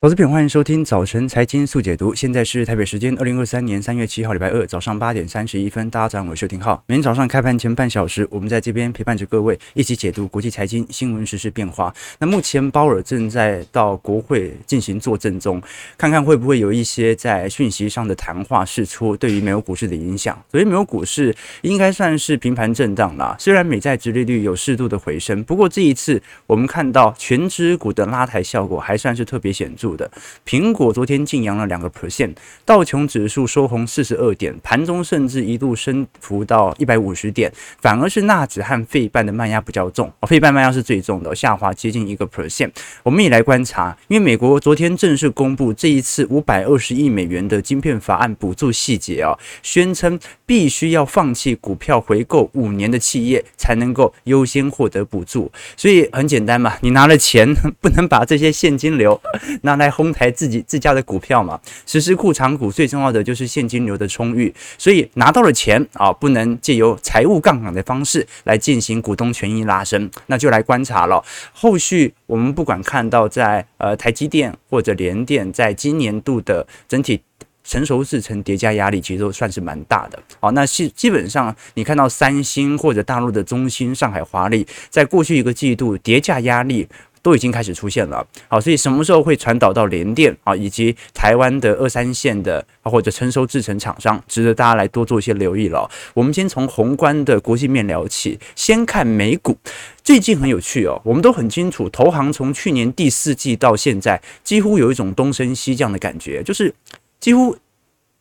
[0.00, 2.14] 投资品，欢迎收听早晨财经速解读。
[2.14, 5.90] 现在是台北时间二零二三年三月七号，礼拜二早上八点三十一分。
[5.90, 6.80] 大家早上好，我是廷浩。
[6.86, 11.92] 每天早上开盘前半小时，我们在这边陪伴着各位，一起解读国际财经新闻、时事变化。
[12.20, 15.60] 那目前鲍尔正在到国会进行作证中，
[15.96, 20.40] 看看会不会有一些在讯息上的谈话释出，对于美国股市的影响。
[20.48, 23.34] 所以，美国股市应该算是平盘震荡啦。
[23.36, 29.87] 虽然美债殖利率有适度的回升，不过这一次我们看到全指股的拉抬效果还算是特别显著。
[29.96, 30.10] 的。
[30.46, 42.70] 苹果昨天净扬了两个 percent，道琼指数收红四十二点，盘中甚至一度升幅到一百五十点，反而是纳指和费半的卖压比较重，哦，费半卖压是最重的，下滑接近一个 percent。
[43.02, 59.20] 我们也来观察，因为美国昨天正式公布这一次五百二十亿美元的晶片法案补助细节啊，宣称必须要放弃股票回购五年的企业才能够优先获得补助，所以很简单嘛，你拿了钱 不能把这些现金流
[59.62, 71.24] 那 来哄抬自己自家的股票嘛，实施库藏股最重要的就是现金流的充裕，所以拿到了钱啊，不能借由财务杠杆的方式来进行股东权益拉升，那就来观察了。
[71.52, 77.20] 后续我们不管看到在呃台积电或者联电，在今年度的整体
[77.64, 80.18] 成熟制程叠加压力，其实都算是蛮大的。
[80.40, 86.88] 好，那基基本上你看到三星或者大陆的中芯、上海华丽，在过去一个季度叠加压力。
[87.22, 95.88] 都已经开始出现了，好，所以什么时候会传导到联电啊，以及台湾的二三线的或者成熟制程厂商，值得大家来多做一些留意了。
[96.14, 99.56] 我们先从宏观的国际面聊起，先看美股，
[100.02, 106.74] 最近很有趣哦，我们都很清楚，投行从去年第四季到现在，几乎有一种东升西降的感觉，就是
[107.20, 107.56] 几乎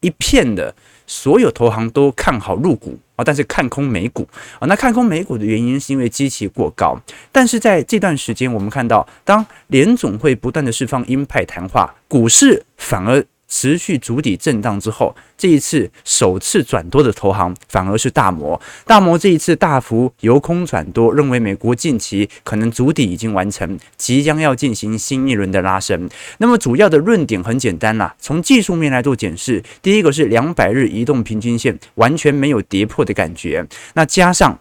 [0.02, 0.76] 一片的。
[1.08, 4.28] 所有投行都看好入股啊，但是看空美股
[4.60, 4.68] 啊。
[4.68, 6.96] 那看空美股的原因是因为基期过高。
[7.32, 13.26] 但是在这段时间，我们看到，当联总会不断的释放鹰派谈话，股市反而。
[13.48, 18.60] 持续筑底震荡之后，这一次首次转多的投行反而是大摩。
[18.86, 26.10] 大摩这一次大幅由空转多，认为美国近期可能筑底已经完成，即将要进行新一轮的拉升。
[26.40, 34.60] 那么主要的论点很简单啦，从技术面来做检视，第一个是两百日移动平均线完全没有跌破的感觉，那加上。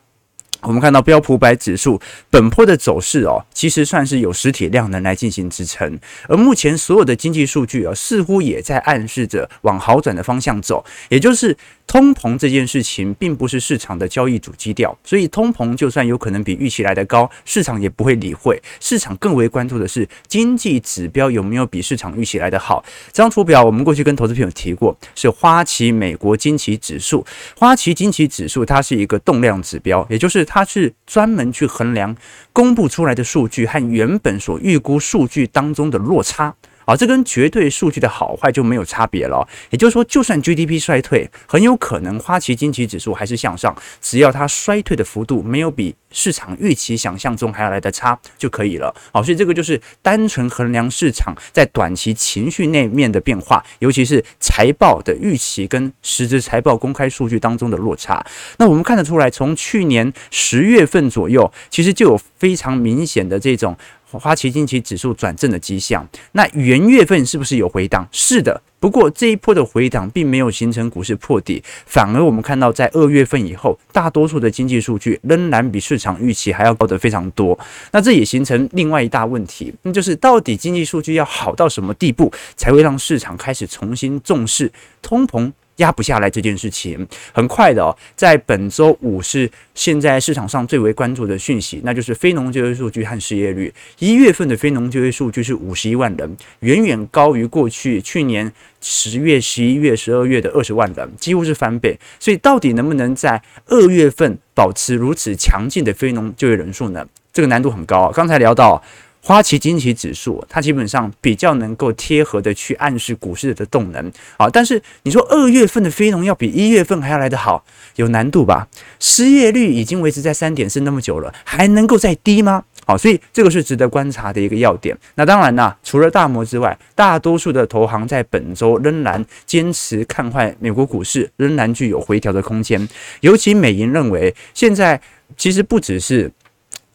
[0.67, 11.57] 我们看到标普百指数本波的走势哦，其实算是有实体量能来进行支撑，而目前所有的经济数据啊，似乎也在暗示着往好转的方向走，也就是。
[11.87, 18.61] 通膨这件事情并不是市场的交易主基调，所以通膨就算有可能比预期来得高，市场也不会理会。
[18.81, 22.85] 市场更为关注的是经济指标有没有比市场预期来得好。
[23.13, 27.25] 这张图表我们过去跟投资朋友提过，是花旗美国经济指数。
[27.57, 32.15] 花旗经济指数它是一个动量指标，也就是它是专门去衡量
[32.53, 36.55] 公布出来的数据和原本所预估数据当中的落差。
[36.87, 39.47] 啊，这跟绝对数据的好坏就没有差别了。
[39.71, 48.95] 也就是说，就算 GDP 衰退，很有可能花旗经期指数还是向上，只要它衰退的幅度没有比市场预期想象中还要来得差就可以了。
[49.13, 58.25] 好，所以这个就是单纯衡量市场在短期情绪那面的变化，尤其是财报的预期跟实质财报公开数据当中的落差。
[58.59, 63.77] 那我们看得出来，从去年十月份左右，其实就有非常明显的这种。
[64.19, 68.07] 花旗近期指数转正的迹象，那元月份是不是有回档？
[68.11, 77.59] 是的，不过这一波的回档并没有形成股市破底，反而我们看到在二月份以后，大多数的经济数据仍然比市场预期还要高得非常多。
[77.93, 84.71] 那这也形成另外一大问题，那就是到底经济数据要好到什么地步，才会让市场开始重新重视
[85.03, 85.53] 通膨？
[85.77, 93.73] 压不下来这件事情，很快的哦，在本周五是现在市场上最为关注的讯息，那就是非农就业数据和失业率。
[93.99, 101.99] 一月份的非农就业数据是五十一万人，远远高于过去去年十月、十一月、十二月的二十万人，几乎是翻倍。
[102.19, 107.07] 所以，到底能不能在二月份保持如此强劲的非农就业人数呢？
[107.33, 108.11] 这个难度很高。
[108.11, 108.83] 刚才聊到。
[109.27, 114.49] 花旗经期指数，它基本上比较能够贴合的去暗示股市的动能啊。
[114.49, 117.65] 但是你说二月份的非农要比一月份还要来得好，
[117.97, 118.69] 有难度吧？
[119.01, 122.63] 失业率已经维持在三点四那么久了，还能够再低吗？
[122.87, 124.97] 好，所以这个是值得观察的一个要点。
[125.17, 132.89] 那当然呢，除了大摩之外，大多数的投行在本周仍然坚持看坏美国股市，仍然具有回调的空间。
[133.23, 135.01] 尤其美银认为，现在
[135.37, 136.31] 其实不只是。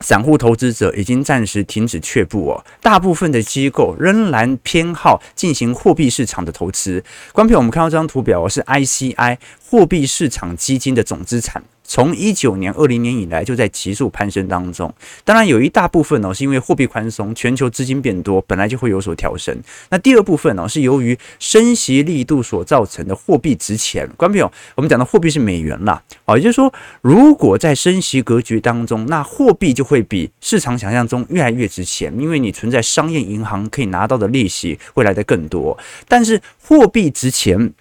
[0.01, 7.03] 散户投资者已经暂时停止却步哦，大部分的机构仍然偏好进行货币市场的投资。
[7.31, 11.63] 关片，我们看到这张图表是 ICI 货币市场基金的总资产。
[11.93, 14.93] 从一九年、二零年以来就在急速攀升当中。
[15.25, 19.53] 当然，有一大部分呢是因为货币宽松，全球资金变多，本来就会有所调升。
[19.89, 24.09] 那第二部分呢是由于升息力度所造成的货币值钱。
[24.15, 35.77] 观众朋友，我们讲的货币是美元啦，好，也就是说，如果在升息格局当中，那货币就会比市场想象中越来越值钱，因为你存在商业银行可以拿到的利息会来得更多。
[36.07, 37.73] 但是货币值钱。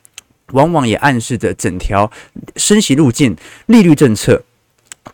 [0.52, 2.10] 往往也暗示着整条
[2.56, 3.36] 升息路径、
[3.66, 4.42] 利率政策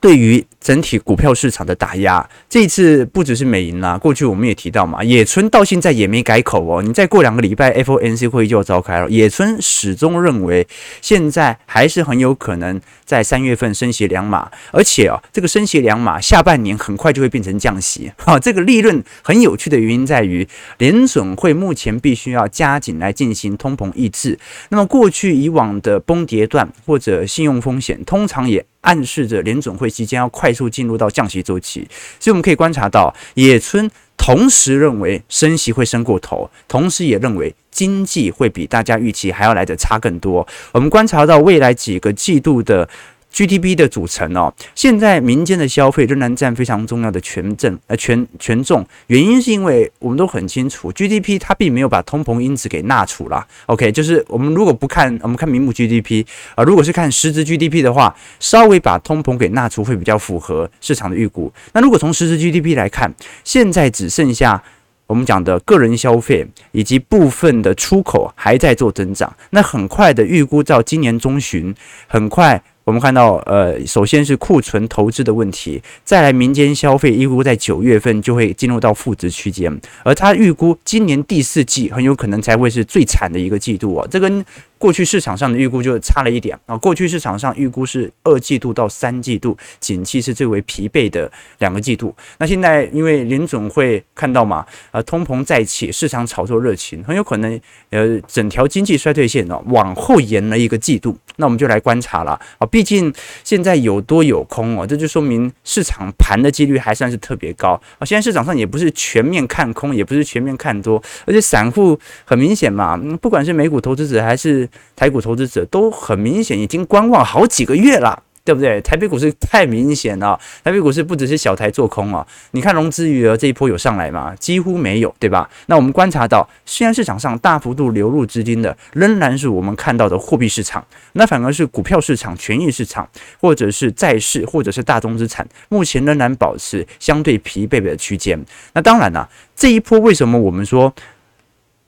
[0.00, 6.82] 对于整体股票市场的打压，这一次不只是美银啦，过去我们也提到嘛，野村到现在也没改口哦。
[6.82, 10.66] 你再过两个礼拜，FOMC 会议就要召开了，野村始终认为
[11.00, 18.10] 现在还是很有可能在三月份升息两码，而且啊，这个升息两码下半年很快就会变成降息。
[18.16, 20.48] 哈， 这个利润很有趣的原因在于，
[20.78, 24.36] 联准会目前必须要加紧来进行通膨抑制。
[24.70, 31.86] 那么过去以往的崩跌段或者信用风险，通常也暗示着联准会即将要快速进入到降息周期，
[32.18, 40.48] 所以我们可以观察到，野村同时认为升息会升过头，同时也认为经济会比大家预期还要来的差更多。
[40.72, 42.88] 我们观察到未来几个季度的。
[43.36, 48.82] GDP 的组成哦，现在民间的消费仍然占非常重要的权重，呃权权重。
[49.08, 53.46] 原因是因为我们都很清楚，GDP 它并没有把通膨因子给纳除了。
[53.66, 56.24] OK，就是我们如果不看，我们看名目 GDP
[56.54, 61.52] 啊，如果是看实质 GDP 的话，稍微把通膨给纳除会比较符合市场的预估。
[61.74, 64.62] 那如果从实质 GDP 来看，现在只剩下
[65.06, 69.30] 我们讲的个人消费以及部分的出口还在做增长。
[69.50, 71.74] 那很快的预估到今年中旬，
[72.06, 72.62] 很快。
[72.86, 84.44] 我们看到，呃，首先是库存投资的问题，再来民间消费预估在九月份就会进入到负值区间，而他预估今年第四季很有可能才会是最惨的一个季度啊，这跟
[84.78, 86.76] 过去市场上的预估就差了一点啊。
[86.76, 102.66] 过去市场上预估是二季度到三季度景气是最为疲惫的两个季度，那现在因为联总会看到嘛，呃，通膨再起，市场炒作热情，很有可能呃整条经济衰退线呢往后延了一个季度，那我们就来观察了啊。
[102.66, 103.12] 毕竟
[103.44, 108.04] 现在有多有空哦，这就说明市场盘的几率还算是特别高啊。
[108.04, 118.22] 现在市场上也不是全面看空，也不是全面看多，而且散户很明显嘛，不管是美股投资者还是台股投资者，都很明显已经观望好几个月了。
[118.46, 118.80] 对不对？
[118.80, 124.32] 台北股市太明显了，台北股市不只是小台做空啊，你看融资余额这一波有上来吗？
[124.36, 125.50] 几乎没有，对吧？
[125.66, 133.08] 那我们观察到，现在市场上大幅度流入资金的，仍然是我们看到的货币市场，那反而是股票市场、权益市场，
[133.40, 138.40] 或者是债市，或者是大宗资产，目前仍然保持相对疲惫的区间。
[138.74, 140.94] 那当然了，这一波为什么我们说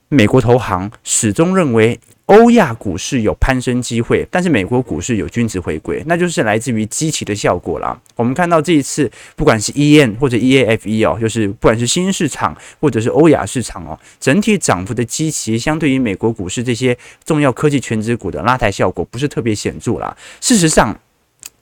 [0.09, 1.97] 美国投行始终认为？
[2.29, 7.99] 欧亚股市有攀升机会，但是美国股市有均值回归，那就是来自于基期的效果啦。
[8.15, 16.95] 我们看到这一次，不管是 E N 或者 EAFE 哦，就是不管是新市场或者是欧亚市场哦，整体涨幅的基期相对于美国股市这些
[17.25, 20.15] 重要科技全值股的拉抬效果不是特别显著啦。
[20.39, 20.95] 事实上。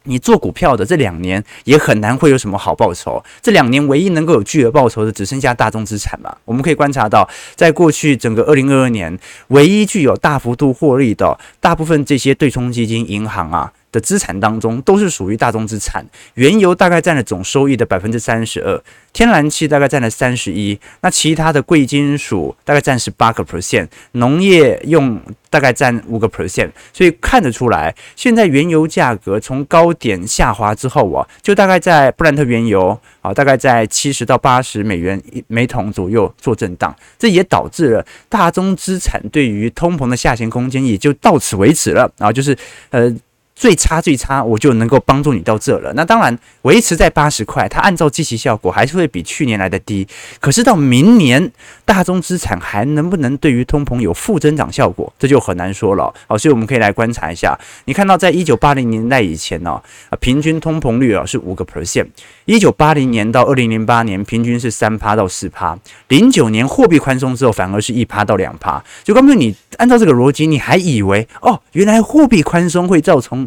[0.07, 3.23] 你做股票的这两年也很难会有什么好报酬。
[3.41, 6.37] 这两年唯一能够有巨额报酬的，只剩下大宗资产了。
[6.45, 9.17] 我们可以观察到，在过去整个二零二二年，
[9.49, 13.71] 唯一具有大幅度获利的，大部分这些对冲基金、银行啊。
[13.91, 16.05] 的资产当中都是属于大宗资产，
[16.35, 18.81] 原油大概占了总收益的百分之三十二，
[19.13, 42.55] 天然气大概占了三十一，那其他的贵金属大概占十八个 percent，农业用大概占五个 percent，所以看得出来，现在原油价格从高点下滑之后啊，就大概在布兰特原油啊，大概在七十到八十美元每桶左右做震荡，这也导致了大宗资产对于通膨的下行空间也就到此为止了啊，就是
[42.89, 43.15] 呃。
[43.57, 45.91] 最差最差，我就能够帮助你到这了。
[45.95, 50.07] 那当然维持在八十块，它按照基期效果还是会比去年来的低。
[50.39, 51.51] 可是到明年，
[51.83, 56.13] 大宗资产还能不能对于通膨有负增长效果，这就很难说了。
[56.27, 57.57] 好，所以我们可以来观察一下。
[57.85, 62.05] 你看到在一九八零年代以前呢，啊，平均通膨率啊是五个 percent。
[62.45, 65.75] 一九八零年到二零零八年，平均是三趴到四趴。
[66.09, 68.83] 零九年货币宽松之后，反而是一趴到两趴。
[69.03, 73.46] 就刚刚你按照这个逻辑，你还以为哦，原来货币宽松会造成。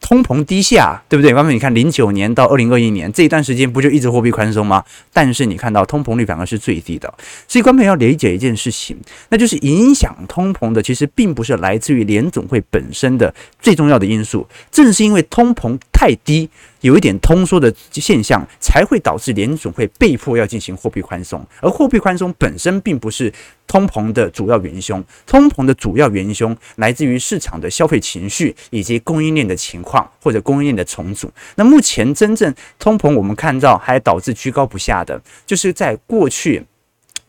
[0.00, 1.34] 通膨低下，对不对？
[1.34, 4.82] 外面你看，零九年到二零二一年这一段时间，不就一直货币宽松吗？
[5.12, 7.12] 但是你看到通膨率反而是最低的。
[7.46, 8.96] 所以，观众要理解一件事情，
[9.28, 16.48] 那就是影响通膨的，其实并不是来自于联总会本身的最重要的因素，正是因为通膨太低。
[16.82, 23.32] 有一点通缩的现象，才会导致联总会被迫要进行货币宽松，而货币宽松本身并不是
[23.66, 29.82] 通膨的主要元凶，通膨的主要元凶来自于市场的消费情绪以及供应链的情。
[29.88, 31.32] 况或者供应链的重组。
[31.56, 36.62] 那目前真正通膨，我们看到还导致居高不下的，就是在过去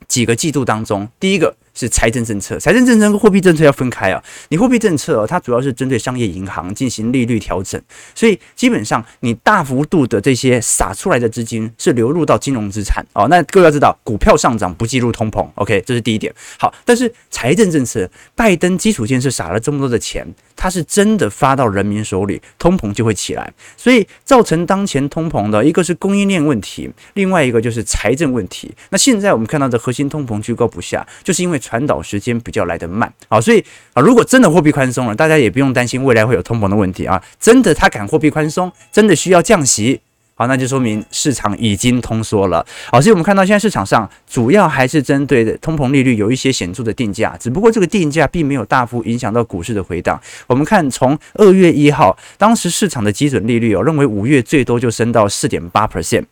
[0.07, 1.55] 几个季度当中，第一个。
[1.73, 4.21] 是财政政策，财政政策跟货币政策要分开啊。
[4.49, 7.79] 你货币政策哦，它主要是针对商业银行进行利率调整，
[8.15, 13.27] 所以基本上你大幅度的这些撒出来的资金是流入到金融资产哦。
[13.29, 16.33] 那各位要知道，股票上涨不计入通膨，OK，这是第一点。
[16.57, 23.53] 好，但是财政政策，拜登基础建设撒了这么多的钱，他是真的发到人民手里，通膨就会起来。
[23.77, 28.73] 所以造成当前通膨的一个是供应链问题，另外一个就是财政问题。
[28.89, 31.58] 那现在我们看到的核心通膨居高不下，就是因为。
[31.59, 33.63] 传导时间比较来得慢啊，所以
[33.93, 37.21] 啊，如果真的货币宽松了，大家也不用担心未来会有通膨的问题啊。
[37.39, 39.99] 真的，他敢货币宽松，真的需要降息，
[40.35, 42.65] 好，那就说明市场已经通缩了。
[42.91, 50.19] 好，所以我们看到现在市场上主要还是针对的通膨利率有一些显著的定价，只不过这个定价并没有大幅影响到股市的回档。
[50.47, 56.23] 我们看从二月一号，当时市场的基准利率哦，认为五月最多就升到四点八 percent，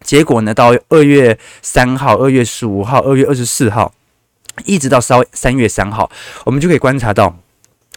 [0.00, 3.92] 结果呢，到二月三号、二月十五号、二月二十四号。
[4.64, 6.10] 一直到三三月三号，
[6.44, 7.36] 我们就可以观察到，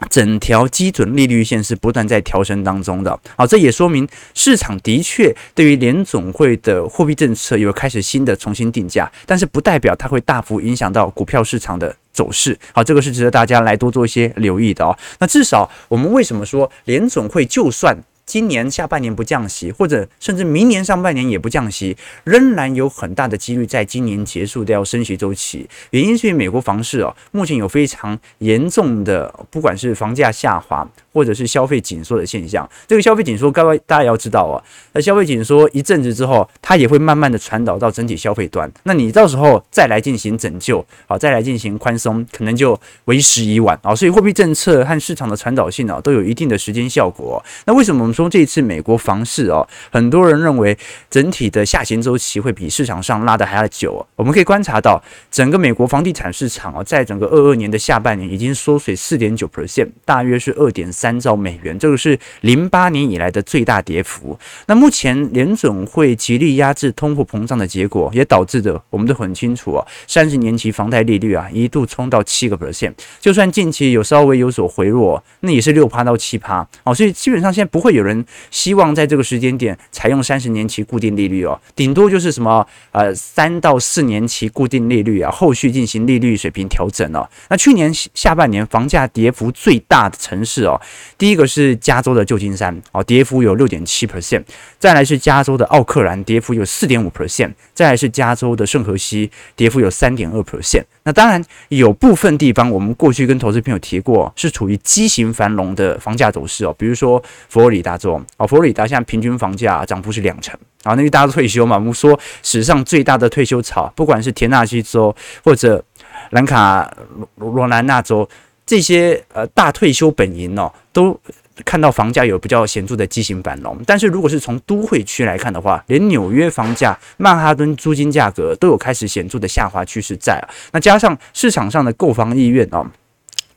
[0.10, 3.20] 整条基准利率线是不断在调升当中的。
[3.36, 12.58] 好，这也说明市场的确对于联总会的货币政策有开始新的重新定价，但是不代表它会大幅影响到股票市场的走势。
[12.74, 14.98] 好，这个是值得大家来多做一些留意的哦。
[15.20, 17.96] 那至少我们为什么说联总会就算
[18.28, 25.66] 今年下半年不降息，或者甚至明年上半年也不降息，仍然有很大的几率在今年结束掉升息周期。
[25.92, 32.70] 原因是因为美国房市哦，目前有非常严重的，不管是房价下滑，或者是消费紧缩的现象。
[32.86, 38.70] 这个消费紧缩，各位大家要知道哦，那消费紧缩一阵子之后，它也会慢慢的传导到整体消费端。
[38.84, 43.96] 那你到时候再来进行拯救，好，再来进行宽松，可能就为时已晚啊。
[43.96, 47.42] 所以货币政策和市场的传导性啊，都有一定的时间效果。
[47.66, 48.17] 那为什么我们？
[48.18, 50.76] 从这一次美国房市哦，很多人认为
[51.08, 54.04] 整体的下行周期会比市场上拉的还要久。
[54.16, 64.36] 我们可以观察到，整个美国房地产市场哦，在整个二二年的下半年已经缩水四点九 percent，大约是二点三兆美元，这个是零八年以来的最大跌幅。
[64.66, 78.07] 那目前联准会极力压制通货膨胀的结果，也导致的我们都很清楚哦，三十年期房贷利率啊一度冲到七个 percent，就算近期有稍微有所回落，那也是六趴到七趴哦，所以基本上现在不会有。
[78.07, 87.28] 人人希望在这个时间点采用三十年期固定利率哦，顶多就是什么呃三到四年期固定利率啊，后续进行利率水平调整哦。
[87.50, 90.80] 那去年下半年房价跌幅最大的城市哦，
[91.18, 94.44] 第一个是加州的旧金山哦，跌幅有六点七 percent，
[94.80, 100.84] 再来是加州的奥克兰，跌幅有四点五 percent，再来是加州的圣荷西，跌幅有三点二 percent。
[101.04, 107.97] 那当然有部分地方我们过去跟投资朋友提过，是处于畸形繁荣的房价走势哦，比如说佛罗里达。
[107.98, 115.14] 州啊，佛罗里达现在平均房价涨幅是两成啊，那因为大家都退休嘛，我们说史上最大的退休潮，不管是田纳西州
[115.44, 115.84] 或者
[116.30, 116.90] 兰卡
[117.36, 118.28] 罗兰纳州
[118.66, 121.20] 这些呃大退休本营哦，都
[121.66, 123.76] 看到房价有比较显著的畸形繁荣。
[123.86, 130.50] 但是如果是从都会区来看的话，连纽约房价、曼哈顿租金价格都有开始显著的下滑趋势在啊。
[130.72, 132.86] 那加上市场上的购房意愿哦。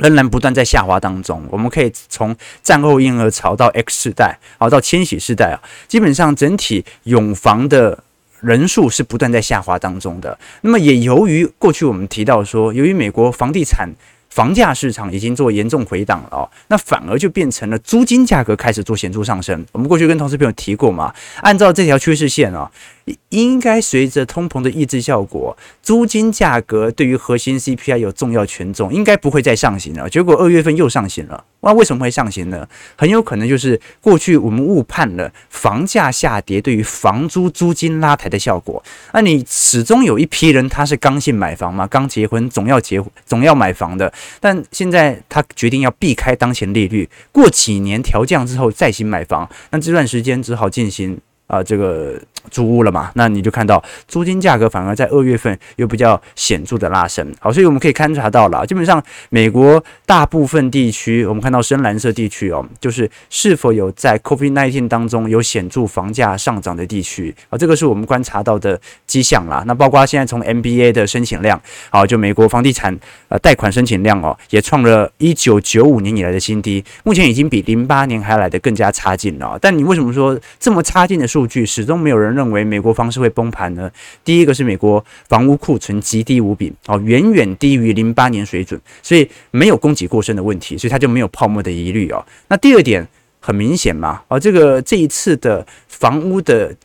[0.01, 8.03] 仍然不断在下滑当中，我们可以从战后婴儿潮到 X 世代，好到千禧世代啊，基本上整体拥房的
[8.41, 10.39] 人数是不断在下滑当中的。
[10.63, 13.89] 那么也由于过去我们提到说，由于美国房地产
[14.31, 19.65] 房价市场已经做严重回档了哦，那反而就变成了租金价格开始做显著上升。
[19.73, 22.71] 我们过去跟同事朋友提过嘛，按照这条趋势线啊。
[23.31, 30.09] 应该随着通膨的抑制效果，租金价格对于核心 CPI 有重要权重，应该不会再上行了。
[30.09, 32.67] 结果二月份又上行了，那为什么会上行呢？
[32.97, 38.83] 很有可能就是过去我们误判了房价下跌对于房租租金拉抬的效果。
[39.13, 51.19] 那你始终有一批人他是刚性买房嘛，刚结婚总要结婚总要买房的，但现在他决定要避开当前利率，过几年调降之后再行买房，那这段时间只好进行。
[51.51, 52.15] 啊，这个
[52.49, 57.27] 租屋了嘛，那你就看到租金价格反而在二月份又比较显著的拉升。
[57.41, 69.65] 好，所以我们可以观察到了，基本上美国大部分地区，我们看到深蓝色地区哦，就是是否有在 COVID-19 当中有显著房价上涨的地区啊，这个是我们观察到的迹象啦。
[69.67, 72.97] 那包括现在从 MBA 的申请量，好，就美国房地产
[73.29, 79.59] 呃贷款申请量哦，也创了一九九五年以来的新低，目前已经比零八年还来的更加差劲了。
[79.61, 81.40] 但你为什么说这么差劲的数？
[81.41, 83.91] 数据始终没有人认为美国房市会崩盘呢。
[84.23, 92.23] 第一个是美国房屋库存极低无比哦，远远低于零八年水准，所以没有供给过剩的问题，所以它就没有泡沫的疑虑哦。
[92.49, 93.09] 那第二点，
[93.41, 96.77] 很明显嘛，啊，这个这一次的房屋的。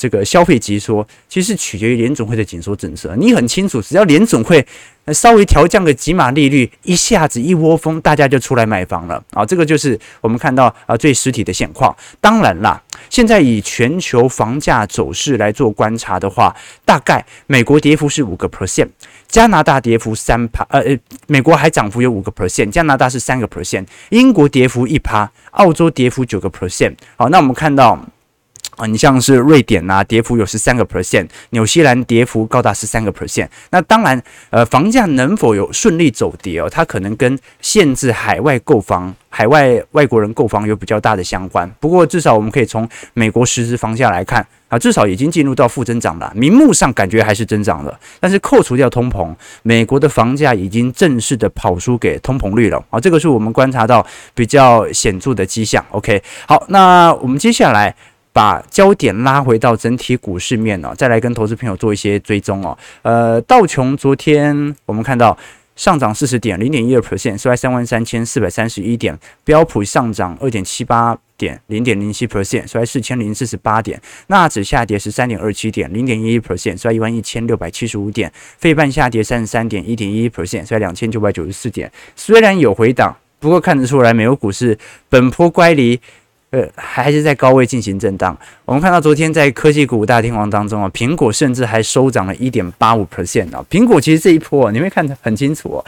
[0.00, 3.14] 这个消费急缩其实取决于联总会的紧缩政策。
[3.18, 4.66] 你很清楚，只要联总会
[5.12, 9.44] 稍微调降个几码利率，一下子一窝蜂，大家就出来买房了啊！
[9.44, 11.94] 这个就是我们看到啊最实体的现况。
[12.18, 18.88] 当然啦，现在以全球房价走势来做观察的话，大概美国跌幅是五个 percent，
[19.28, 26.94] 加拿大跌幅三趴，呃呃，美国还涨幅有五个 percent，加拿大是三个 percent，英国跌幅一趴，澳洲跌幅九个 percent。
[27.16, 28.00] 好，那我们看到。
[28.80, 33.46] 啊，你像是瑞典呐、啊，跌幅有十三个 percent，纽西兰跌幅高达十三个 percent。
[33.70, 41.70] 那当然，呃，房价能否有顺利走跌哦，它可能跟限制海外购房、海外外国人购房有比较大的相关。
[41.78, 55.84] 不过，至少我们可以从美国实质房价来看啊，至少已经进入到负增长了，名目上感觉还是增长了，但是扣除掉通膨，美国的房价已经正式的跑输给通膨率了啊，这个是我们观察到比较显著的迹象。
[55.90, 57.94] OK，好，那我们接下来。
[58.32, 62.76] 把焦点拉回到整体股市面哦，再来跟投资朋友做一些追踪哦。
[63.02, 65.36] 呃，道琼昨天我们看到
[65.76, 69.18] 上涨四十点，零点一二 percent，收在三万三千四百三十一点。
[69.44, 74.00] 标普上涨二点七八点，零点零七 percent，收在四千零四十八点。
[74.26, 78.30] 纳指下跌十三点二七点，零点一一 percent，收在一万一千六百七十五点。
[78.58, 81.90] 费半下跌三十三点，一点一一 percent，收在两千九百九十四点。
[82.14, 85.98] 虽然有回档，不过看得出来，美国股市本坡乖离。
[86.50, 88.36] 呃，还是在高位进行震荡。
[88.64, 93.64] 我们看到昨天在科技股大天王当中啊，苹果甚至还收涨了一点八五 percent 啊。
[93.70, 95.84] 苹果其实这一波啊，你会看得很清楚哦，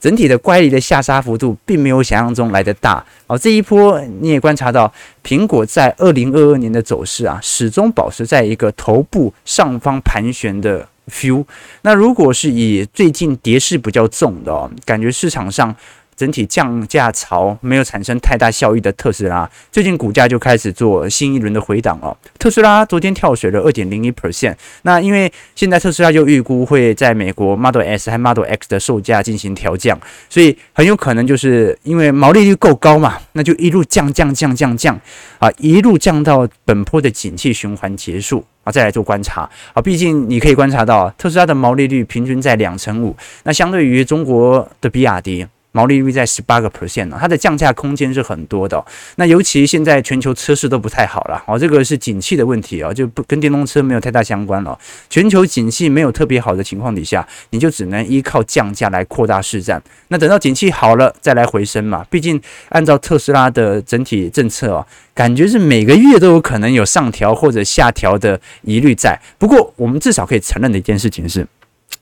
[0.00, 3.36] 整体的乖离的下杀幅度并没有想象中来得大哦。
[3.36, 4.90] 这一波你也观察到，
[5.22, 11.44] 苹果在二零二二年的走势啊，始终保持在一个头部上方盘旋的 feel。
[11.82, 15.76] 那如果是以最近跌势比较重的哦，感觉市场上。
[16.16, 22.16] 整体降价潮没有产生太大效益的特斯拉，最近股价就开始做新一轮的回档哦。
[22.38, 34.98] 特斯拉昨天跳水了二点零一 percent，那因为现在特斯拉就预估会在美国 Model S 和 Model X 的售价进行调降，所以很有可能就是因为毛利率够高嘛，那就一路降降降降降
[35.38, 39.82] 啊，一路降到本波的景气循环结束啊，再来做观察啊。
[39.82, 43.14] 毕竟你可以观察到特斯拉的毛利率平均在两成五，
[43.44, 45.46] 那相对于中国的比亚迪。
[45.76, 48.82] 毛利率在十八个 percent 呢，它的降价空间是很多的。
[49.16, 54.78] 那尤其现在全球车市都不太好了，哦，这个是景气的问题哦，就不跟电动车没有太大相关了。
[55.10, 59.82] 全球景气没有特别好的情况底下，你就只能依靠降价来扩大市占。
[60.08, 62.02] 那等到景气好了再来回升嘛。
[62.08, 69.20] 毕竟按照特斯拉的整体政策哦，感觉是每个月都有可能有上调或者下调的疑虑在。
[69.36, 71.46] 不过我们至少可以承认的一件事情是。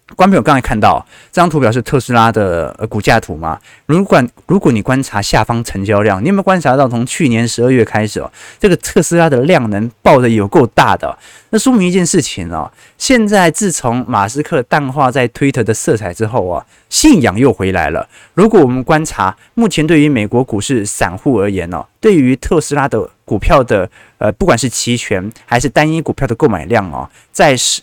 [0.08, 3.58] 观众朋友刚才看到这张图表是特斯拉的呃股价图吗？
[3.86, 11.18] 如果如果你观察下方成交量，你有没有观察到从去年十二月开始哦，这个特斯拉的量能爆得有够大的？
[11.48, 18.06] 那说明一件事情哦，现在自从马斯克淡化在推特的色彩之后啊，信仰又回来了。
[18.34, 27.80] 如果我们观察目前对于美国股市散户而言哦，对于特斯拉的股票的呃，不管是期权还是单一股票的购买量哦，在是。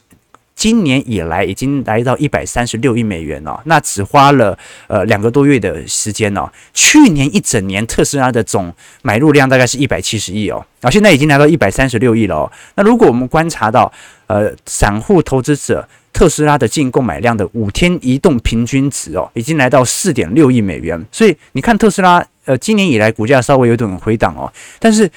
[0.61, 6.47] 今年以来已经来到一百三十六亿美元了，那只花了呃两个多月的时间哦。
[6.71, 8.71] 去年一整年特斯拉的总
[9.01, 12.51] 买入量大概是一百七十亿哦，然后现在已经来到一百三十六亿了哦。
[12.75, 13.91] 那如果我们观察到
[14.27, 21.03] 呃散户投资者特斯拉的净购买量的五天移动平均值哦，已经来到四点六亿美元。
[21.11, 25.09] 所以你看特斯拉呃今年以来股价稍微有点回档哦，但是。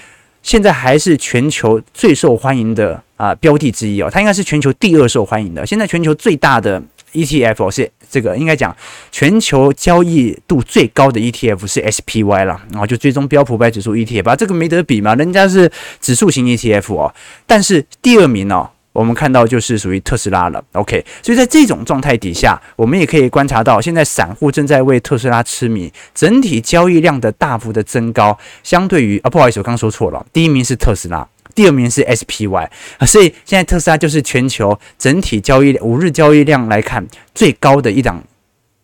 [0.44, 5.66] 现在还是全球最受欢迎的啊、呃、标的之一哦，它应该是全球第二受欢迎的。
[5.66, 6.80] 现在全球最大的
[7.12, 8.76] ETF 是这个，应该讲
[9.10, 17.12] 全球交易度最高的 ETF 是 SPY 了，然后就追踪标普百指数 ETF 啊，这个没得比嘛，人家是指数型 ETF 哦，
[17.46, 18.70] 但是第二名哦。
[18.94, 32.68] 我们看到就是属于特斯拉了，OK，所以在这种状态底下，我们也可以观察到，现在散户正在为特斯拉痴迷，整体交易量的大幅的增高，相对于啊，不好意思，我刚说错了，第一名是特斯拉，第二名是 SPY，
[33.04, 37.04] 所以现在特斯拉就是全球整体交易五日交易量来看
[37.34, 38.22] 最高的一档。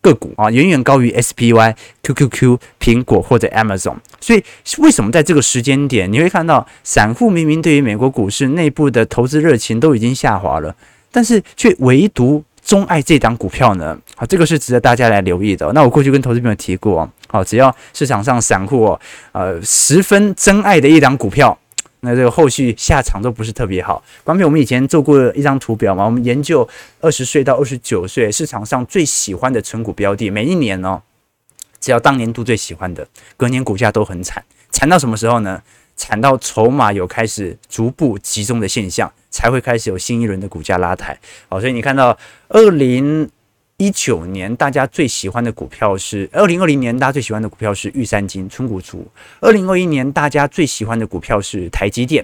[0.01, 4.43] 个股啊，远远高于 SPY、QQQ、苹果或者 Amazon，所以
[4.79, 10.75] 为什么在这个时间点，你会看到散户明明对于美国股市内部的投资热情都已经下滑了，
[11.11, 13.97] 但是却唯独钟爱这档股票呢？
[14.15, 15.71] 好，这个是值得大家来留意的。
[15.73, 18.97] 那我过去跟投资朋友提过，好，只要市场上散户
[19.31, 21.57] 呃十分珍爱的一档股票。
[22.01, 24.03] 那这个后续下场都不是特别好。
[24.23, 26.67] 关于我们以前做过一张图表嘛，我们研究
[26.99, 31.01] 二十岁到二十九岁市场上最喜欢的存股标的，每一年哦，
[31.79, 35.61] 只要当年度最喜欢的，隔年股价都很惨，惨到什么时候呢？
[35.97, 41.19] 惨到筹码有开始逐步集中的现象，才会开始有新一轮的股价拉抬。
[41.47, 43.29] 好，所以你看到二零
[43.81, 49.07] 一九年大家最喜欢的股票是二零二零年大家最喜欢的股票是玉山金、存股族。
[49.39, 52.23] 二零二一年大家最喜欢的股票是台积电。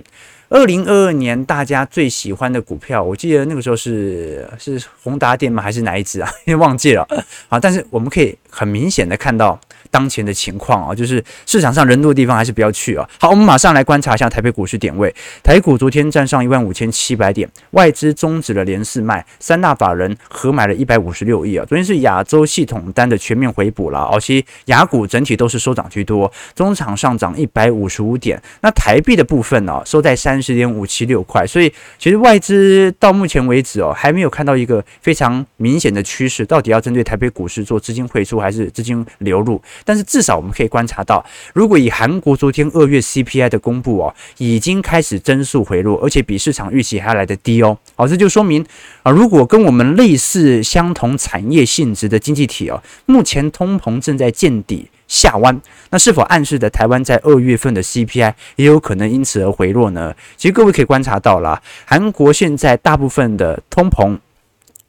[0.49, 5.63] 二零二二年大家最喜欢的股票，我记得那个时候是是宏达电吗？
[5.63, 6.29] 还是哪一只啊？
[6.59, 7.03] 忘记了。
[7.49, 9.59] 好，但是我们可以很明显的看到
[9.91, 13.07] 当前的情况啊，就是市场上人多的地方还是不要去啊。
[13.19, 15.13] 好，我们马上来观察一下台北股市点位。
[15.43, 21.65] 台股昨天站上一万五千七百点，外资终止了连四卖，三大法人合买了一百五十六亿啊。
[21.65, 28.41] 昨天是亚洲系统单的全面回补了，而且亚股整体都是收涨居多，中场上涨一百五十五点。
[28.61, 30.37] 那台币的部分呢，收在三。
[30.37, 39.61] 三十点五七六块，所以其实外资到目前为止哦，还没有看到一个非常明显的趋势，到底要针对台北股市做资金汇出还还是资金流入？
[39.83, 48.65] 但是至少我们可以观察到，如果以韩国昨天二月 CPI 的公布哦，已经开始增速回落，而且比市场预期还来得低哦，好，这就说明
[49.03, 54.87] 啊，如果跟我们类似相同产业性质的经济体哦，目前通膨正在见底。
[55.07, 55.57] 下弯，
[55.89, 60.13] 那是否暗示着台湾在二月份的 CPI 也有可能因此而回落呢？
[60.35, 64.17] 其实各位可以观察到了，韩国现在大部分的通膨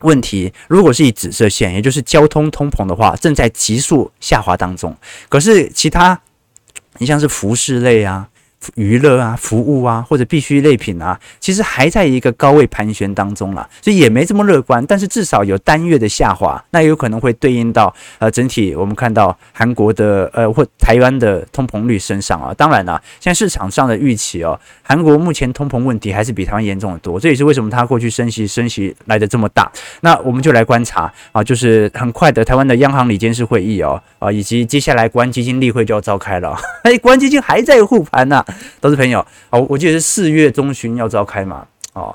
[0.00, 4.96] 问题，如果是以紫色线，也就是交通通膨的话，正在急速下滑当中。
[5.28, 6.20] 可是其他，
[6.98, 8.28] 你像是服饰类啊。
[8.74, 14.84] 娱乐啊，服务啊，或者必需类品啊，其实还在一个高位盘旋当中了，所以也没这么乐观。
[14.86, 22.52] 但是至少有单月的下滑，那有可能会对应到呃整体我们看到韩国的呃或台湾的通膨率身上啊。
[22.54, 29.70] 当然了，现在市场上的预期哦，韩国目前通膨问题还是比台湾严重的多，这也是为什么它过去升息升息来得这么大。
[30.00, 38.44] 那我们就来观察啊，就是很快的台湾的央行理监事会议哦啊，以及接下来国安基金例会就要召开了，哎，国安基金还在护盘呢。
[38.80, 42.14] 都是朋友哦，我记得是四月中旬要召开嘛，哦，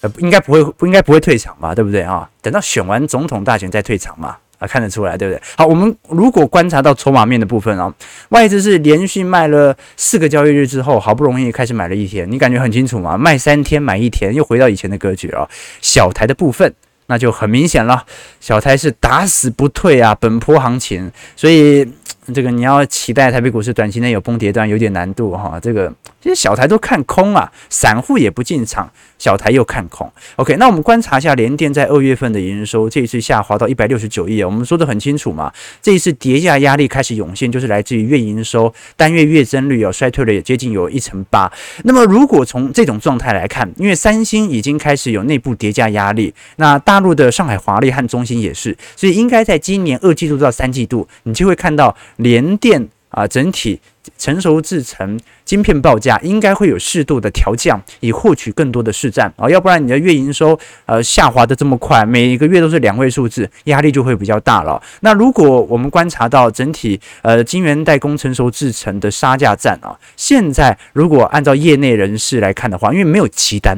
[0.00, 2.28] 呃，应该不会，不应该不会退场吧，对不对啊？
[2.42, 5.42] 等到选完总统大选再退场嘛，啊，看得出来，对不对？
[5.56, 7.92] 好，我们如果观察到筹码面的部分啊，
[8.28, 13.16] 外资是连续卖了四个交易日之后，好不容易开始买了一天，你感觉很清楚吗？
[13.16, 15.48] 卖三天买一天，又回到以前的格局了。
[15.80, 16.72] 小台的部分
[17.06, 18.04] 那就很明显了，
[18.40, 21.88] 小台是打死不退啊，本波行情，所以。
[22.32, 28.90] 这个你要期待台北股市短期内有崩跌段有点难度哈，这个其实小台都看空啊，散户也不进场。
[29.16, 41.50] 小台又看空，OK，那我们观察一下联电在二月份的营收，这一次下滑到一百六十九亿，我们说得很清楚嘛，这一次跌价压力开始涌现，就是来自于月营收单月月增率有衰退了，也接近有一成八。
[41.84, 53.80] 那么如果从这种状态来看，因为三星已经开始有内部叠加压力，那大陆的上海华丽和中芯也是，所以应该在今年二季度到三季度，你就会看到连电啊整体
[54.16, 55.18] 成熟制成。
[55.44, 64.80] 晶片报价应该会有适度的调降，以获取更多的市占啊，要不然你的月营收呃下滑的这么快，每一个月都是两位数字，压力就会比较大了。
[65.00, 73.76] 那如果我们观察到整体呃晶圆代工成熟制程的杀价战啊，现在如果按照业内人士来看的话，因为没有急单，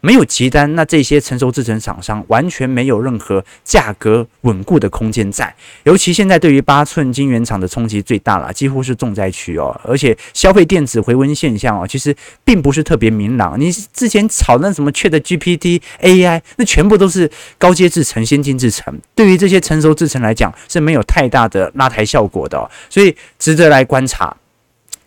[0.00, 5.52] 没有急单，那这些成熟制程厂商完全没有任何价格稳固的空间在，
[5.82, 11.02] 尤其现在对于八寸晶圆厂的冲击最大了，几乎是重灾区哦，而且消费电子。
[11.08, 13.58] 回温现象哦，其实并不是特别明朗。
[13.58, 24.36] 你之前炒那什么缺的 GPT AI，那全部都是高阶制程、先进制程，对于这些成熟制程来讲是没有太大的拉抬效果的，所以值得来观察。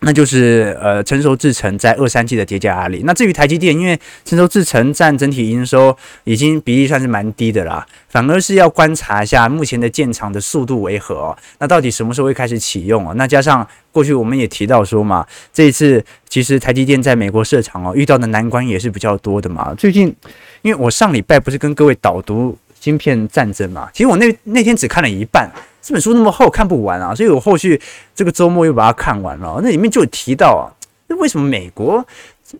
[0.04, 3.02] 那就是呃，成熟制程在二三季的叠加压力。
[3.04, 11.36] 那至于台积电，因为成熟制程占整体营收已经比例算是蛮低的啦，反而是要观察一下目前的建厂的速度为何。
[11.58, 13.14] 那到底什么时候会开始启用哦？
[13.16, 19.72] 那加上过去我们也提到说嘛，这一次其实台积电在美国设厂哦，遇到的难关也是比较多的嘛。
[19.74, 20.12] 最近，
[20.62, 25.48] 因为我上礼拜不是跟各位导读晶片战争嘛，其实我那那天只看了一半。
[25.82, 27.78] 这本书那么厚，看不完啊，所以我后续
[28.14, 29.60] 这个周末又把它看完了。
[29.62, 30.70] 那里面就有提到啊，
[31.08, 32.06] 那为什么美国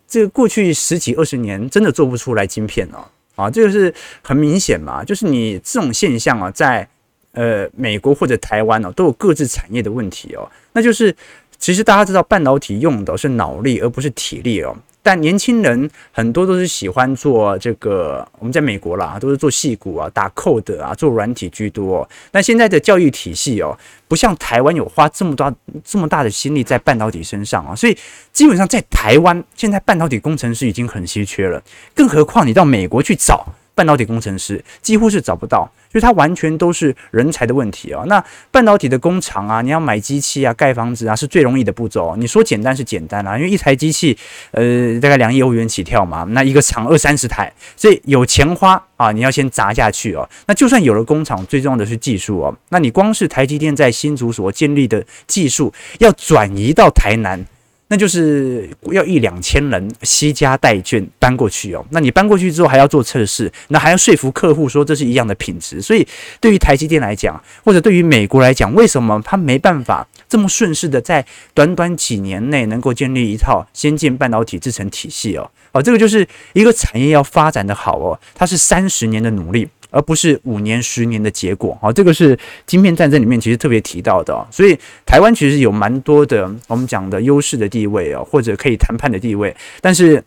[0.07, 2.97] 这个过去十几二十年真的做不出来晶片呢？
[3.35, 6.87] 啊，这个是很明显嘛，就是你这种现象啊，在
[7.31, 10.47] 呃美国或者台湾哦，都有各自产业的问题哦。
[10.73, 11.15] 那就是
[11.57, 14.75] 其实大家知道，半导体用的是脑力而不是体力哦。
[15.03, 22.09] 但年轻人很多都是喜欢做这个，我们在美国啦，都是做戏骨啊、打 code 啊、做软体居多。
[22.31, 27.97] 但现在的教育体系哦，不像台湾有花这么大这么大的心力在半导体身上啊，所以
[28.31, 31.61] 基本上在台湾现在半导体工程师已经很稀缺了，
[31.93, 35.69] 更何况你到美国去找半导体工程师，几乎是找不到。
[35.93, 38.03] 就它完全都是人才的问题啊！
[38.07, 42.15] 那半导体的工厂啊，你要买机器啊、盖房子啊，是最容易的步骤。
[42.15, 44.17] 你说简单是简单啊，因为一台机器，
[44.53, 50.27] 呃，大概两亿欧元起跳嘛，那一个厂二三十台，所以有钱花啊，你要先砸下去哦。
[50.47, 52.57] 那就算有了工厂，最重要的是技术哦。
[52.69, 57.45] 那你光是台积电在新竹所建立的技术，要转移到台南。
[57.93, 61.85] 那就是要一两千人携家带眷搬过去哦。
[61.91, 65.79] 那你搬过去之后还要做测试，那还要说服客户说这是一样的品质。
[65.79, 66.03] 所以
[66.41, 75.51] 对于台积电来讲，或者对于美国来讲，为什么他没办法这么顺势的在短短几年内能够建立一套先进半导体制程体系哦？
[75.73, 79.69] 哦，这个就是一个产业要发展的好哦，它是三十年的努力。
[79.93, 84.75] 而不是五年、十年的结果，好，这个是晶片战争里面其实特别提到的，所以
[85.05, 90.21] 台湾其实有蛮多的我们讲的优势的地位哦，或者可以谈判的地位，但是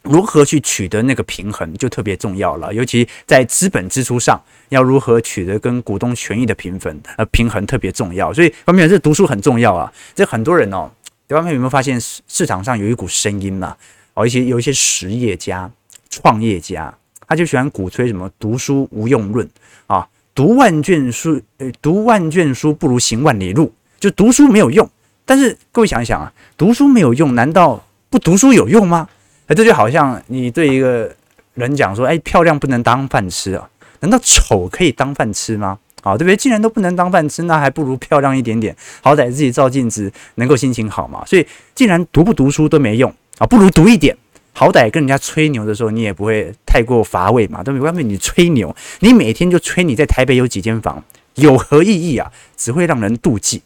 [0.00, 10.90] 如何去取得那个平衡就特别重要了，尤其在资本支出上要如何取得跟股东权益的平衡，呃，平衡特别重要，所以方面这读书很重要啊，这很多人哦，
[11.28, 13.76] 对方面有没有发现市市场上有一股声音嘛？
[14.14, 15.70] 哦，一些有一些实业家、
[16.08, 16.94] 创业家。
[17.34, 19.48] 他就喜欢鼓吹什么读书无用论
[19.88, 21.42] 啊，读万卷书，
[21.82, 24.88] 读万卷书不如行万里路，就读书没有用。
[25.24, 29.08] 但是各位想一想啊，读书没有用，难道不读书有用吗？
[29.48, 31.12] 哎，这就好像你对一个
[31.54, 33.68] 人讲说，哎，漂亮不能当饭吃啊，
[33.98, 35.76] 难道丑可以当饭吃吗？
[36.04, 36.36] 啊，对不对？
[36.36, 41.24] 既然都不能当饭吃，那还不如漂亮一点点，好歹自己照镜子能够心情好嘛。
[41.26, 41.44] 所以，
[41.74, 44.16] 既然读不读书都没用啊，不如读一点。
[44.56, 47.84] 好歹跟人家吹牛的时候，你也不会太过乏味嘛，对不对？
[47.84, 51.02] 外面你吹牛，你每天就吹你在台北有几间房，
[51.34, 52.30] 有何意义啊？
[52.56, 53.60] 只会让人妒忌。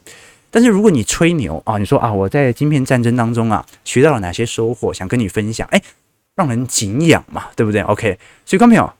[0.50, 5.82] 但是如果你吹牛啊，你说啊，我在晶片战争当中啊，学到了哪些收获，想跟你分享，哎，
[6.34, 8.90] 让人敬仰嘛，对不对？OK，所以观众朋友，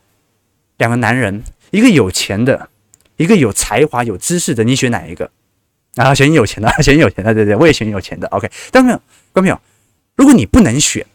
[0.76, 2.68] 两个男人，一个有钱的，
[3.16, 5.30] 一个有才华、有知识的，你选哪一个？
[5.96, 8.28] 啊，选有钱的， 选有钱的，对对，我也选有钱的。
[8.28, 9.00] OK，但没有，
[9.32, 9.58] 观众朋友，
[10.16, 11.06] 如果你不能选。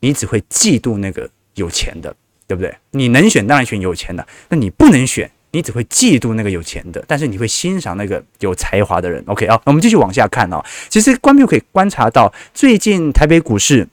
[0.00, 2.14] 你只会嫉妒那个有钱的，
[2.46, 2.74] 对不对？
[2.90, 9.22] 你能选当然选有钱的，那你不能选，你只会嫉妒那个有钱的，但是你会欣赏那个有才华的人。
[9.26, 10.62] OK 啊，我们继续往下看哦。
[10.88, 13.86] 其实观众可以观察到，最近台北股市，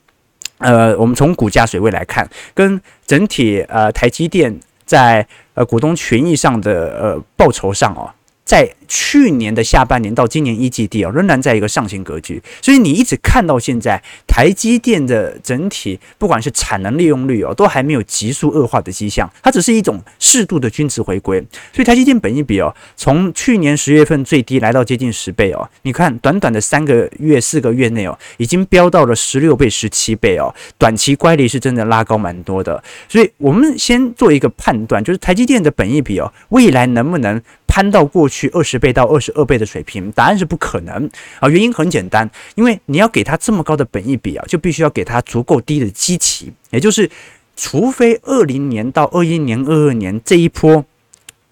[0.59, 8.09] 呃，我们从股价水位来看，跟整体呃台积电在呃股东权益上的呃报酬上哦。
[8.47, 21.45] 在去年的下半年到今年一季度啊，仍然在一个上行格局，所以你一直看到现在台积电的整体，不管是产能利用率哦，都还没有急速恶化的迹象，它只是一种适度的均值回归。
[21.73, 32.81] 所以台积电本益比哦，从去年十月份最低来到接近十倍哦，你看短短的三个月、四个月内哦，已经飙到了十六倍、十七倍哦，短期乖离是真的拉高蛮多的。
[33.09, 37.41] 所以我们先做一个判断，就是台积电的本益比哦，未来能不能
[37.77, 41.07] 攀到过去二十倍到二十二倍的水平，答案是不可能
[41.39, 41.47] 啊！
[41.47, 47.07] 原因很简单，因为你要给它这么高的本益比啊，就必须要给它足够低的基期，也就是，
[47.55, 50.83] 除非二零年到二一年、二二年这一波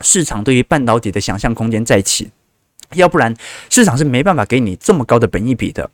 [0.01, 2.31] 市场对于半导体的想象空间再起，
[2.95, 3.31] 要不然
[3.69, 5.87] 市场是没办法给你这么高的本益比的，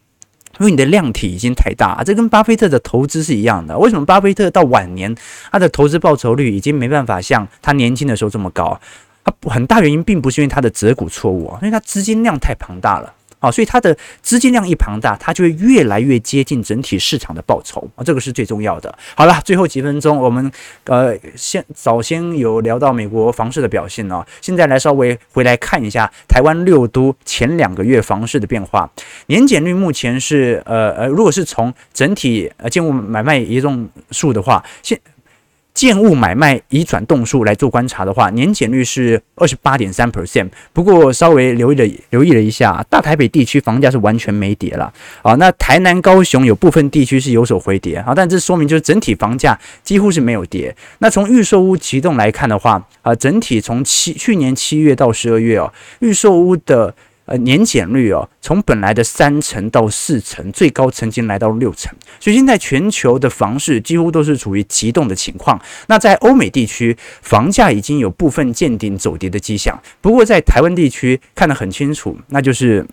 [0.60, 2.06] 因为你的量体已经太大啊。
[2.06, 3.78] 这跟巴菲特的投资是一样的。
[3.78, 5.13] 为什么巴菲特到晚年
[5.52, 8.80] 他的投资报酬率已经没办法像他年轻的时候这么高？
[9.24, 18.96] 它很大原因并不是因为它的择股错误啊，因为它资金量太庞大了啊，所以它的资金量一庞大，它就会越来越接近整体市场的报酬啊，这个是最重要的。
[19.16, 20.52] 好了，最后几分钟，我们
[20.86, 28.88] 呃先早先有聊到美国房市的表现哦，现在来稍微回来看一下台湾六都前两个月房市的变化，
[29.26, 35.00] 年减率目前是呃呃，如果是从整体呃建物买卖移动数的话，现
[35.74, 40.50] 建物买卖移转动数来做观察的话，年减率是二十八点三 percent。
[40.74, 45.34] 不过稍微留意了留意了一下，大台北地区房价是完全没跌了啊。
[45.36, 50.76] 那台南、高雄有部分地区是有所回跌啊，但这说明就是整体房价几乎是没有跌。
[51.00, 56.94] 那从预售屋启动来看的话啊，整体从七去年七月到十二月哦，预售屋的。
[57.32, 61.89] 呃，年减率哦，从本来的三成到四成，最高曾经来到六成，
[62.20, 65.58] 所以现在全球的房市几乎都是处于急冻的情况。
[65.88, 72.86] 那在欧美地区，房价已经有部分见顶走跌的迹象，不过在台湾地区看得很清楚，那就是。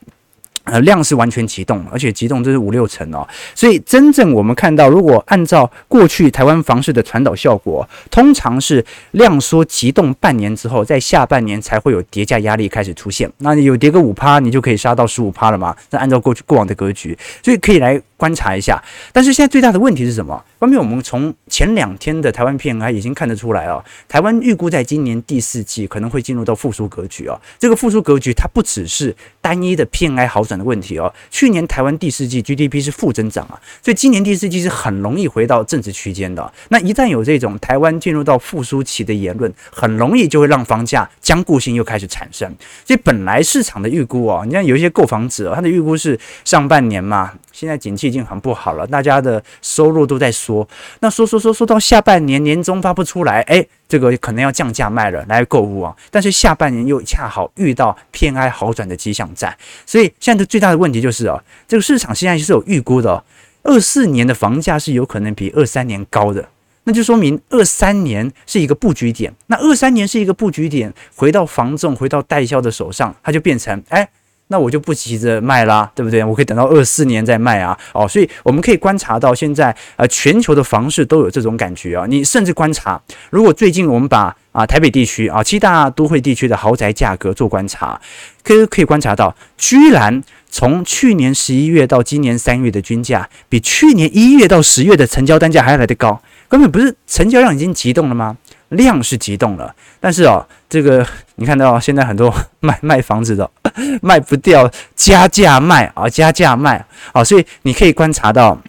[0.70, 13.30] 呃，量是完全急冻，而且急冻这是五六成哦，所以真正我们看到，如果按照过去台湾房市的传导效果，通常是量缩急冻半年之后，在下半年才会有叠价压力开始出现。
[13.38, 15.74] 那你有跌个五趴，你就可以杀到十五趴了嘛？
[15.90, 18.78] 那按照过去过往的格局，所以可以来观察一下。
[19.10, 20.44] 但是现在最大的问题是什么？
[20.58, 27.40] 关键我们从前两天的台湾 PMI 已经看得出来哦，台湾预估在今年第四季可能会进入到复苏格局哦。
[27.58, 30.57] 这个复苏格局它不只是单一的 PMI 好转。
[30.58, 36.52] 的问题哦，去年台湾第四季 GDP 是负增长啊，所以今年第四季是很容易回到正值区间的。
[36.70, 42.52] 那一旦有这种台湾进入到复苏期的言论，很容易就会让房价僵固性又开始产生。
[42.84, 50.66] 所以本来市场的预估哦，你看有一些购房者，他的预估是上半年嘛，现在景气已经很不好了，大家的收入都在缩，
[51.00, 53.66] 那缩缩缩缩到下半年年终发不出来，哎。
[53.88, 63.24] 这个可能要降价卖了来购物啊，但是下半年又恰好遇到 PMI 好转的迹象在，所以现在的最大的问题就是啊，这个市场现在是有预估的，
[63.62, 66.46] 二四年的房价是有可能比二三年高的，
[66.84, 74.06] 那就说明二三年是一个布局点，那二三年是一个布局点，回到房仲、回到代销的手上，它就变成哎。
[74.48, 76.24] 那我就不急着卖啦，对不对？
[76.24, 77.78] 我可以等到二四年再卖啊。
[77.92, 82.06] 哦，所以我们可以观察到现在呃全球的房市都有这种感觉啊。
[82.08, 88.00] 你甚至观察，如果最近我们把啊台北地区啊七大都会地区的豪宅价格做观察，
[88.42, 96.20] 可以可以观察到，居然从去年十一月到今年三月的均价，比去年一月到十月的成交单价还要来得高。
[96.48, 98.34] 根本不是成交量已经急冻了吗？
[98.70, 101.06] 量是急冻了，但是哦，这个
[101.36, 103.50] 你看到现在很多 卖卖房子的
[104.02, 108.60] 卖不掉，加价卖啊，加价卖啊，所以你可以观察到，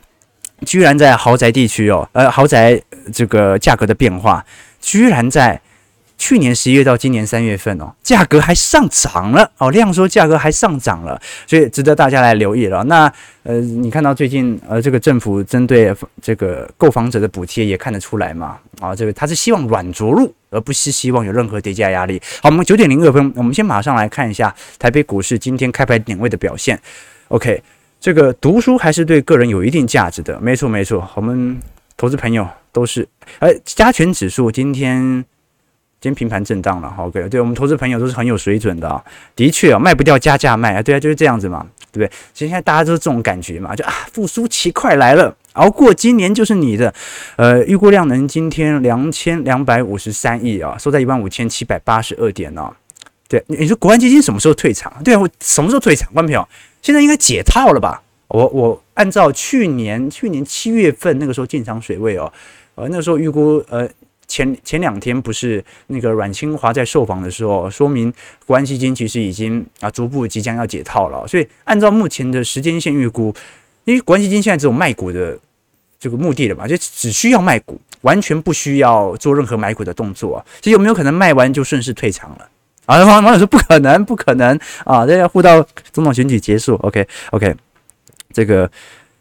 [0.66, 2.82] 居然在豪宅地区哦，呃，豪宅
[3.14, 4.46] 这个价格的变化，
[4.80, 5.60] 居然在。
[6.20, 12.84] 去年十一月到今年三月份哦，价格还上涨了哦，量缩价格还上涨了，所以值得大家来留意了。
[12.84, 13.12] 那
[13.44, 18.60] 呃，你看到最近呃，这个政府针对这个购房者的补贴也看得出来嘛？
[18.82, 22.22] 啊，这个他是希望软着陆，而不是希望有任何叠加压力。
[22.44, 26.78] 好，我们九点零二分，我们先马上来看一下台北股市今天开盘点位的表现。
[27.30, 27.64] OK，
[28.02, 31.58] 这个读书还是对个人有一定价值的，没错没错，我们
[31.96, 33.08] 投资朋友都是。
[33.40, 35.24] 而加权指数今天。
[36.02, 39.04] 今天平盘震荡了，OK，对我们投资朋友都是很有水准的啊，
[39.36, 42.08] 的确啊，卖不掉加价卖啊，对啊，就是这样子嘛，对不对？
[42.34, 46.94] 其实现在大家都是这种感觉嘛，就啊，复苏期快来了，熬过今年就是你的。
[47.36, 52.74] 呃，预估量能今天两千两百五十三亿啊，收在一万五千七百八十二点呢。
[53.28, 55.04] 对，你说国安基金什么时候退场？
[55.04, 56.10] 对啊，我什么时候退场？
[56.14, 56.48] 观众朋友，
[56.82, 58.02] 现在应该解套了吧？
[58.30, 62.32] 我我按照去年去年七月份那个时候进场水位哦，
[62.76, 63.86] 呃，那个时候预估呃。
[64.30, 68.14] 前前两天不是那个阮清华在受访的时候，说明
[68.46, 71.28] 国安基金其实已经啊逐步即将要解套了。
[71.28, 73.36] 所以按照目前的时间线预估，
[73.84, 75.38] 因为国安基金现在只有卖股的
[76.00, 80.38] 这个目的了嘛，就只需要卖股，完全不需要做任何买股的动作。
[80.38, 80.46] 啊。
[80.62, 82.48] 所以有没有可能卖完就顺势退场了？
[82.86, 85.06] 啊，网友说不可能，不可能啊！
[85.06, 86.76] 这要护到总统选举结束。
[86.84, 87.56] OK OK，
[88.32, 88.72] 这个。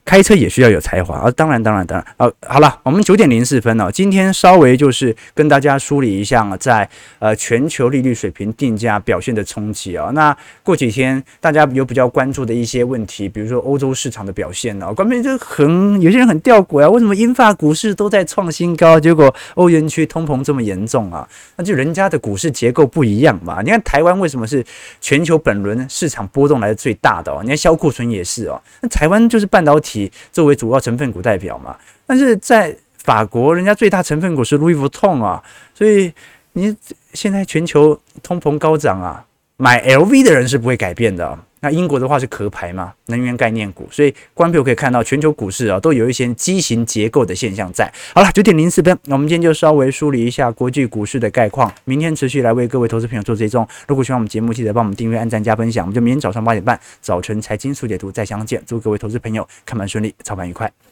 [0.09, 1.31] 开车也需要有才华啊！
[1.33, 2.07] 当然，当然，当然。
[2.17, 3.93] 啊，好了，我们九点零四分了。
[3.93, 10.09] 今天稍微就是跟大家梳理一下在呃全球利率水平定价表现的冲击啊。
[10.15, 14.91] 那过几天大家有比较关注的一些问题，比如说欧洲市场的表现呢？
[14.95, 21.29] 关键就很有些人很吊诡啊，为什么英法股市都在创新高，结果欧元区通膨这么严重啊？
[21.57, 23.61] 那就人家的股市结构不一样嘛。
[23.61, 24.65] 你看台湾为什么是
[25.03, 27.41] 全球本轮市场波动来的最大的哦？
[27.43, 28.59] 你看销库存也是哦。
[28.81, 29.98] 那台湾就是半导体。
[30.31, 35.43] 作为主要成分股代表嘛，但是在法国，人家最大成分股是 Louis Vuitton 啊，
[35.75, 36.13] 所以
[36.53, 36.77] 你
[37.15, 39.25] 现在全球通膨高涨啊，
[39.57, 41.39] 买 LV 的人是不会改变的。
[41.61, 47.93] 那英国的话是壳牌嘛，能源概念股，所以观众可以看到全球股市啊都有一些畸形结构的现象在。
[48.15, 53.67] 好了，九点零四分，我们今天就稍微梳理一下国际股市的概况，明天持续来为各位投资朋友做追踪。
[53.87, 55.85] 如果喜欢我们节目，记得帮我们订阅、按赞、加分享。
[55.85, 58.63] 我们就明天早上八点半早晨财经速解读再相见。
[58.67, 60.88] 祝各位投资朋友看盘顺利，操盘愉快。